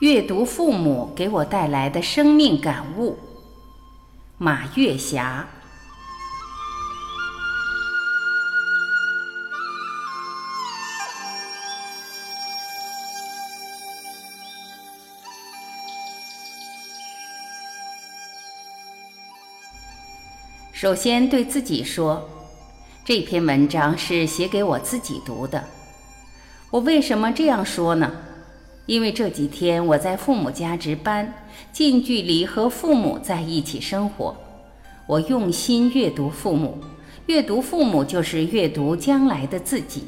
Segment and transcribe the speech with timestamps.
[0.00, 3.18] 阅读父母给我带来的生命感悟。
[4.38, 5.46] 马月霞。
[20.72, 22.26] 首先对自己说，
[23.04, 25.62] 这篇文章是写给我自己读的。
[26.70, 28.10] 我为什么这样说呢？
[28.86, 31.32] 因为这几天我在父母家值班，
[31.72, 34.36] 近距离和父母在一起生活，
[35.06, 36.76] 我用心阅读父母，
[37.26, 40.04] 阅读父母就是阅读将来的自己。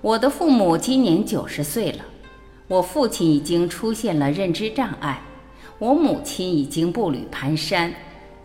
[0.00, 2.04] 我的父母今年九十岁了，
[2.68, 5.20] 我父亲已经出现了认知障碍，
[5.78, 7.90] 我母亲已经步履蹒跚。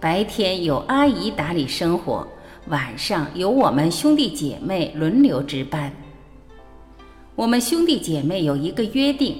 [0.02, 2.28] 白天有阿姨打理生活，
[2.68, 5.92] 晚上由我们兄弟姐妹轮流值班。
[7.40, 9.38] 我们兄弟姐妹有一个约定：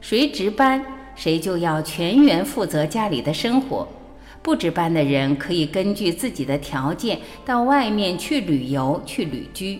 [0.00, 0.82] 谁值班，
[1.14, 3.86] 谁就要全员负责家里的生活。
[4.40, 9.78] 不值班的人可以根据自己的条件到外面去旅游、去旅居。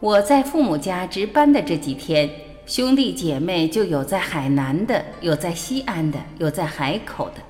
[0.00, 2.30] 我在父母家值班的这几天，
[2.64, 7.42] 兄弟姐妹就有在海南的，有在西安的，有在海口的。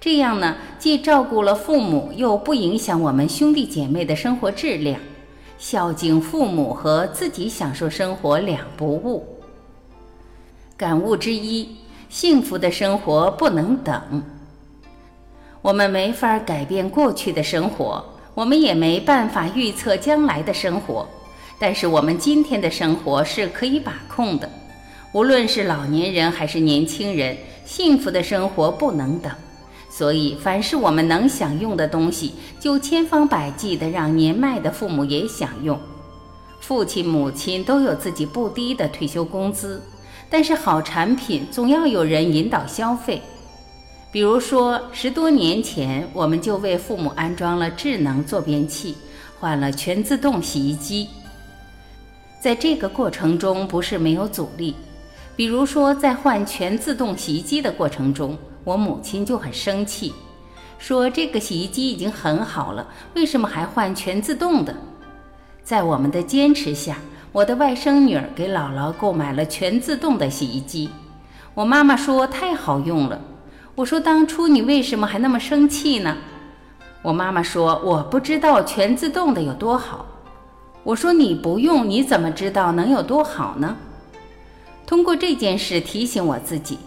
[0.00, 5.00] 这样呢，既照顾了父母，又不影响我们兄弟姐妹的生活质量。
[5.60, 9.22] 孝敬父母和自己享受生活两不误。
[10.74, 11.76] 感悟之一：
[12.08, 14.24] 幸福的生活不能等。
[15.60, 18.02] 我们没法改变过去的生活，
[18.34, 21.06] 我们也没办法预测将来的生活。
[21.58, 24.48] 但是我们今天的生活是可以把控的。
[25.12, 27.36] 无论是老年人还是年轻人，
[27.66, 29.30] 幸福的生活不能等。
[30.00, 35.78] 所以，凡是我们能享用的东西，就千方百计地让年迈的父母也享用。
[36.58, 39.82] 父亲、母亲都有自己不低的退休工资，
[40.30, 43.20] 但是好产品总要有人引导消费。
[44.10, 48.96] 比如说，十多年前，我们就为父母安装了智能坐便器，
[49.38, 51.08] 换了全自动洗衣机。
[52.40, 54.74] 在这个过程中，不是没有阻力。
[55.36, 60.12] 比如说，在换全自动洗衣机的过程中，我母亲就很生气，
[60.78, 64.74] 说这个洗衣机已经很好了，为什么还换全自动的？
[65.62, 66.98] 在我们的坚持下，
[67.32, 70.90] 我的外甥女儿给姥姥购买了全自动的洗衣机。
[71.54, 73.20] 我妈妈说太好用了。
[73.76, 76.16] 我说当初你为什么还那么生气呢？
[77.02, 80.06] 我妈妈说我不知道全自动的有多好。
[80.82, 83.76] 我说你不用，你怎么知道能有多好呢？
[84.86, 86.78] 通过这件事提醒我自己。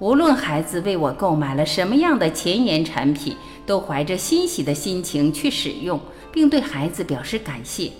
[0.00, 6.00] 无论孩子为我购买了什么样的前沿产品，都怀着欣喜的心情去使用，
[6.32, 7.92] 并对孩子表示感谢。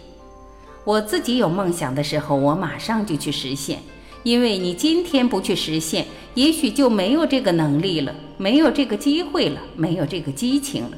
[0.83, 3.79] 我自己有梦想的时候，我马上就去实现。
[4.23, 10.97] 因为你今天不去实现，也许就没有这个能力了，没有这个机会了，没有这个激情了。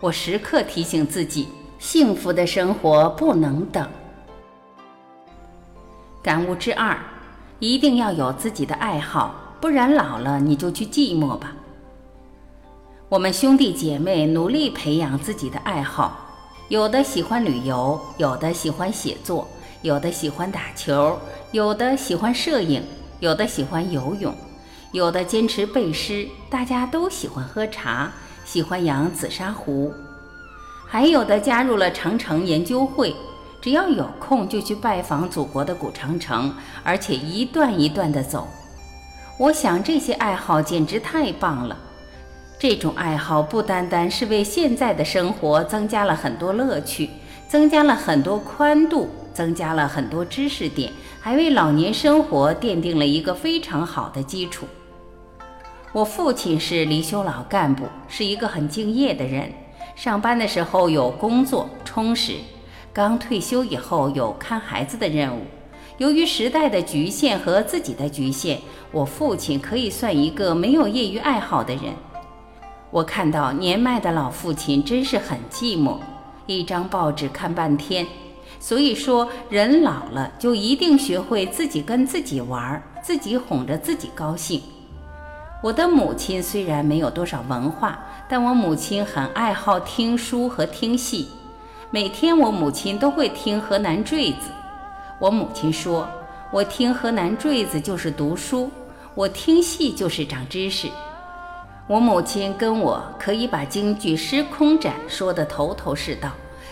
[0.00, 1.48] 我时刻提醒自己，
[1.78, 3.88] 幸福的生活不能等。
[6.22, 6.98] 感悟之二，
[7.58, 9.34] 一定要有自己的爱好。
[9.60, 11.54] 不然老了你就去寂寞吧。
[13.08, 16.26] 我们兄弟姐妹努力培养自己的爱好，
[16.68, 19.46] 有的喜欢旅游，有的喜欢写作，
[19.82, 21.16] 有的喜欢打球，
[21.52, 22.82] 有的喜欢摄影，
[23.20, 24.34] 有的喜欢游泳，
[24.92, 26.28] 有的坚持背诗。
[26.50, 28.10] 大家都喜欢喝茶，
[28.44, 29.92] 喜欢养紫砂壶，
[30.86, 33.14] 还有的加入了长城研究会，
[33.60, 36.52] 只要有空就去拜访祖国的古长城，
[36.82, 38.48] 而且一段一段的走。
[39.38, 41.76] 我想这些爱好简直太棒了。
[42.58, 47.10] 这种爱好不单单是为现在的生活增加了很多乐趣，
[47.46, 54.66] 增加了很多宽度，增加了很多知识点，还为老年生活奠定了一个非常好的基础。
[55.92, 59.52] 我父亲是离休老干部，是一个很敬业的人。
[59.94, 62.36] 上班的时候有工作充实，
[62.90, 65.42] 刚退休以后有看孩子的任务。
[65.98, 68.58] 由于时代的局限和自己的局限，
[68.92, 71.84] 我父亲可以算一个没有业余爱好的人。
[72.90, 75.98] 我看到年迈的老父亲真是很寂寞，
[76.46, 78.06] 一张报纸看半天。
[78.60, 84.60] 所以说，人老了就一定学会自己跟自己玩，自己哄着自己高兴。
[85.62, 87.98] 我的母亲虽然没有多少文化，
[88.28, 91.26] 但我母亲很爱好听书和听戏，
[91.90, 94.50] 每天我母亲都会听河南坠子。
[95.18, 96.06] 我母亲说
[96.52, 98.70] ：“我听河南坠子就是读书，
[99.14, 100.88] 我听戏就是长知识。”
[101.88, 106.30] 我母亲跟我可以把京剧《失空斩》说得头头是道，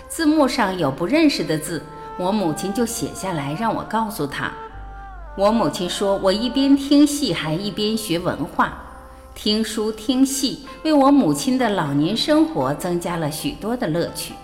[0.08, 1.82] 字幕上有不认识的字，
[2.18, 4.52] 我母亲就写下来让我告诉她。
[5.36, 8.76] 我母亲说，我一边听戏还一边学文化，
[9.34, 14.34] 听书听戏，为我母亲的老年生活增加了许多的乐趣。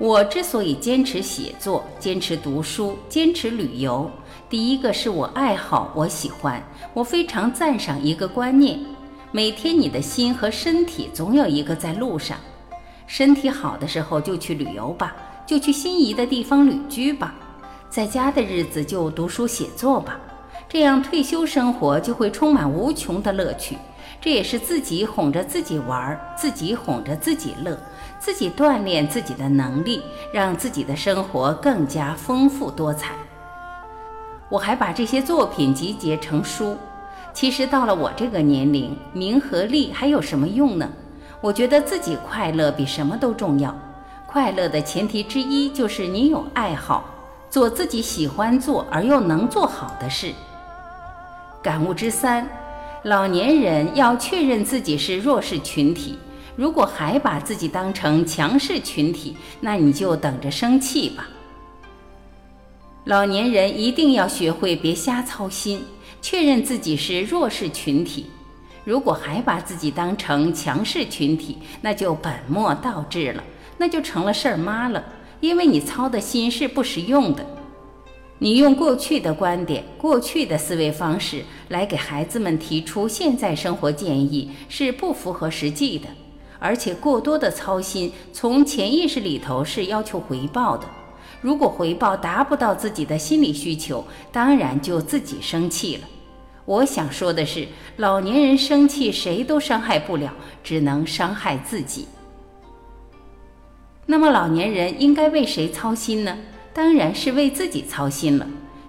[0.00, 4.10] 我之所以坚持写作、坚持读书、坚持旅游，
[4.48, 6.62] 第一个是我爱好，我喜欢，
[6.94, 8.80] 我非常赞赏一个观念：
[9.30, 12.38] 每天你的心和身体总有一个在路上。
[13.06, 15.14] 身体好的时候就去旅游吧，
[15.46, 17.34] 就去心仪的地方旅居吧。
[17.90, 20.18] 在家的日子就读书写作吧，
[20.66, 23.76] 这样退休生活就会充满无穷的乐趣。
[24.20, 27.78] 这也是自己哄着自己玩，自己哄着自己乐，
[28.18, 30.02] 自己锻炼自己的能力，
[30.32, 33.14] 让自己的生活更加丰富多彩。
[34.50, 36.76] 我还把这些作品集结成书。
[37.32, 40.90] 其实到了我这个年龄，名和利还有什么用呢？
[41.40, 43.74] 我觉得自己快乐比什么都重要。
[44.26, 47.04] 快乐的前提之一就是你有爱好。
[47.48, 50.32] 做自己喜欢做而又能做好的事。
[51.60, 52.48] 感悟之三：
[53.04, 56.18] 老年人要确认自己是弱势群体。
[56.54, 61.26] 如果还把自己当成强势群体，那你就等着生气吧。
[63.04, 65.82] 老年人一定要学会别瞎操心，
[66.20, 68.26] 确认自己是弱势群体。
[68.84, 73.42] 如果还把自己当成强势群体，那就本末倒置了，
[73.78, 75.02] 那就成了事儿妈了。
[75.40, 77.46] 因为你操的心是不实用的，
[78.42, 86.08] 你用过去的观点、过去的思维方式来给孩子们提出现在生活建议，是不符合实际的。
[86.58, 90.86] 而且过多的操心，从潜意识里头是要求回报的。
[91.42, 94.02] 如果回报达不到自己的心理需求，
[94.32, 96.08] 当然就自己生气了。
[96.64, 100.32] 我想说的是，老年人生气谁都伤害不了，
[100.64, 102.06] 只能伤害自己。
[104.06, 106.38] 那么老年人应该为谁操心呢？
[106.72, 108.46] 当然是为自己操心了。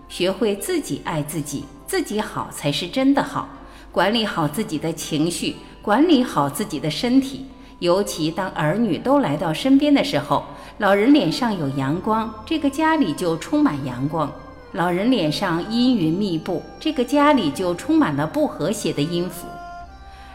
[0.08, 3.48] 学会自己爱自己，自己好才是真的好。
[3.92, 7.46] 管理好自己的情绪，管理好自己的身体。
[7.80, 10.46] 尤其当儿女都来到身边的时候，
[10.78, 14.30] 老人脸上有阳光，这个家里就充满阳光；
[14.74, 19.48] 老人脸上阴云密布，这个家里就充满了不和谐的音符。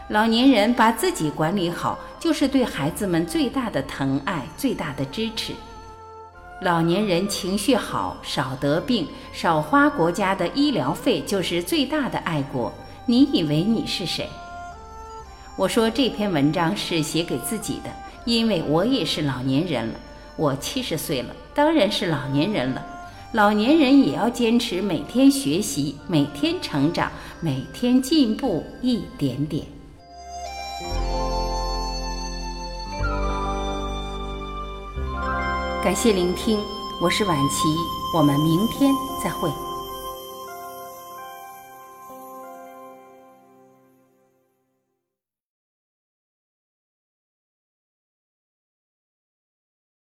[0.09, 5.53] 老年人把自己管理好，就是对孩子们最大的疼爱、最大的支持。
[6.59, 12.73] 老年人情绪好，少得病，少花国家的医疗费，就是最大的爱国。
[13.05, 14.27] 你以为你是谁？
[15.55, 17.91] 我说这篇文章是写给自己的，
[18.25, 19.93] 因为我也是老年人了。
[20.35, 22.83] 我七十岁了，当然是老年人了。
[23.33, 29.63] 老年人也要坚持每天学习，每天成长，每天进步一点点。
[35.87, 36.59] 感谢聆听，
[36.99, 37.77] 我是晚琪，
[38.13, 38.93] 我们明天
[39.23, 39.49] 再会。